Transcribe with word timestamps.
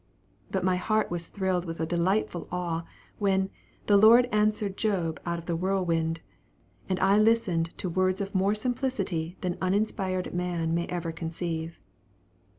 But 0.49 0.63
my 0.63 0.77
heart 0.77 1.09
has 1.11 1.27
thrilled 1.27 1.65
with 1.65 1.79
a 1.79 1.85
delightful 1.85 2.47
awe 2.51 2.85
when 3.19 3.51
"the 3.85 3.97
Lord 3.97 4.27
answered 4.31 4.75
Job 4.75 5.19
out 5.27 5.37
of 5.37 5.45
the 5.45 5.55
whirlwind," 5.55 6.21
and 6.89 6.99
I 6.99 7.19
listened 7.19 7.69
to 7.77 7.87
words 7.87 8.19
of 8.19 8.33
more 8.33 8.55
simplicity 8.55 9.37
than 9.41 9.59
uninspired 9.61 10.33
man 10.33 10.73
may 10.73 10.87
ever 10.87 11.11
conceive. 11.11 11.79